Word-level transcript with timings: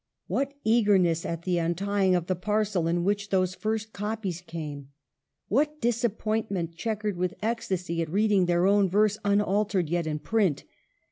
What 0.25 0.55
eagerness 0.63 1.27
at 1.27 1.43
the 1.43 1.59
untying 1.59 2.15
of 2.15 2.25
the 2.25 2.35
parcel 2.35 2.87
in 2.87 3.03
which 3.03 3.29
those 3.29 3.53
first 3.53 3.93
copies 3.93 4.41
came! 4.41 4.89
What 5.47 5.79
disap 5.79 6.17
pointment, 6.17 6.73
chequered 6.75 7.17
with 7.17 7.35
ecstasy, 7.43 8.01
at 8.01 8.09
reading 8.09 8.47
their 8.47 8.65
own 8.65 8.89
verse, 8.89 9.19
unaltered, 9.23 9.89
yet 9.91 10.07
in 10.07 10.17
print 10.17 10.63